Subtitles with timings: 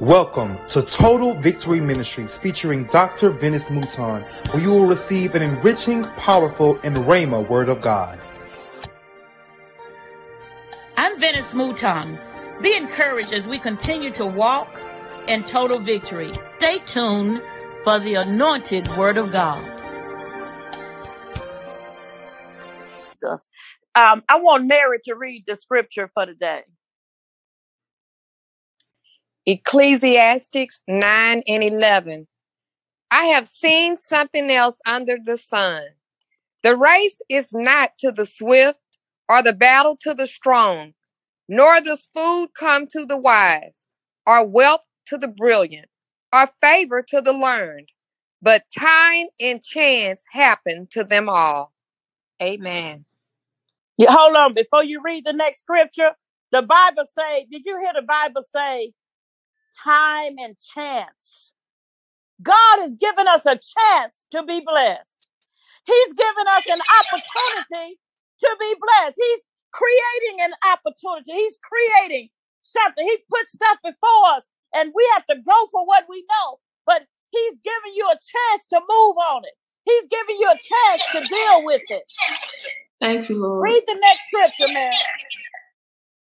[0.00, 3.30] Welcome to Total Victory Ministries featuring Dr.
[3.30, 8.18] Venice Mouton, where you will receive an enriching, powerful, and Rhema word of God.
[10.96, 12.18] I'm Venice Mouton.
[12.60, 14.68] Be encouraged as we continue to walk
[15.28, 16.32] in total victory.
[16.54, 17.42] Stay tuned
[17.84, 19.62] for the anointed word of God.
[23.10, 23.48] Jesus.
[23.94, 26.62] Um, I want Mary to read the scripture for today.
[29.44, 32.28] Ecclesiastics 9 and 11.
[33.10, 35.82] I have seen something else under the sun.
[36.62, 38.78] The race is not to the swift
[39.28, 40.94] or the battle to the strong,
[41.48, 43.86] nor does food come to the wise,
[44.26, 45.88] or wealth to the brilliant,
[46.32, 47.88] or favor to the learned,
[48.40, 51.72] but time and chance happen to them all.
[52.40, 53.06] Amen.
[53.96, 54.54] Yeah, hold on.
[54.54, 56.12] Before you read the next scripture,
[56.52, 58.92] the Bible say, did you hear the Bible say
[59.84, 61.52] time and chance?
[62.42, 65.28] God has given us a chance to be blessed.
[65.86, 67.98] He's given us an opportunity
[68.40, 69.16] to be blessed.
[69.16, 69.40] He's
[69.72, 71.32] creating an opportunity.
[71.32, 72.28] He's creating
[72.60, 73.04] something.
[73.04, 76.58] He put stuff before us and we have to go for what we know.
[76.86, 79.54] But he's giving you a chance to move on it.
[79.84, 82.04] He's giving you a chance to deal with it.
[83.00, 83.64] Thank you, Lord.
[83.64, 84.92] Read the next scripture, man.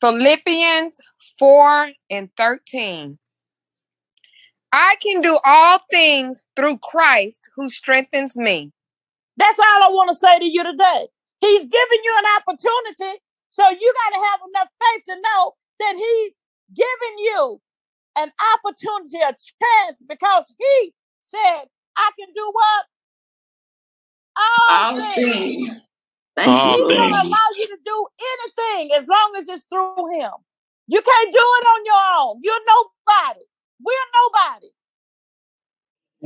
[0.00, 0.98] Philippians
[1.38, 3.18] 4 and 13.
[4.76, 8.72] I can do all things through Christ who strengthens me.
[9.36, 11.06] That's all I want to say to you today.
[11.40, 15.94] He's giving you an opportunity, so you got to have enough faith to know that
[15.94, 16.34] He's
[16.74, 17.60] giving you
[18.18, 22.84] an opportunity, a chance, because He said, I can do what?
[24.36, 25.14] All, All things.
[25.14, 25.68] things.
[26.34, 28.06] Thank All He's going to allow you to do
[28.42, 30.32] anything as long as it's through Him.
[30.88, 32.40] You can't do it on your own.
[32.42, 33.46] You're nobody.
[33.82, 34.68] We're nobody.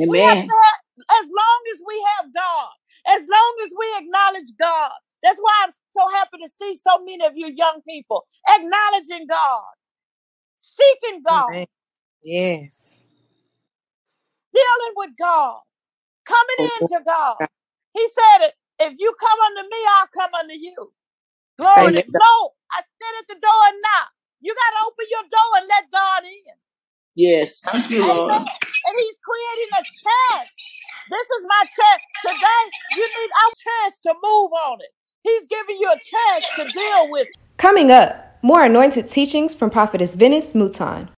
[0.01, 0.55] Amen.
[0.65, 0.81] have,
[1.23, 2.71] as long as we have God,
[3.09, 4.93] as long as we acknowledge God.
[5.23, 9.65] That's why I'm so happy to see so many of you young people acknowledging God,
[10.59, 11.67] seeking God, Amen.
[12.23, 13.05] Yes.
[14.53, 15.61] dealing with God,
[16.27, 17.37] coming into God.
[17.39, 17.49] God.
[17.95, 18.55] He said it.
[18.81, 20.93] If you come unto me, I'll come unto you.
[21.59, 22.03] Glory Amen.
[22.03, 22.53] to no.
[22.73, 24.11] I stand at the door and knock.
[24.41, 26.58] You gotta open your door and let God in.
[27.19, 27.63] Yes.
[27.67, 28.17] Thank you, Amen.
[28.17, 28.33] Lord.
[28.33, 30.55] And he's creating a chance.
[31.11, 32.03] This is my chance.
[32.23, 33.51] Today, you need our
[33.83, 34.91] chance to move on it.
[35.25, 37.37] He's giving you a chance to deal with it.
[37.57, 41.09] Coming up, more anointed teachings from Prophetess Venice Mouton.